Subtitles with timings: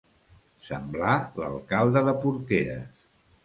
[0.69, 1.13] Semblar
[1.43, 3.09] l'alcalde de Porqueres.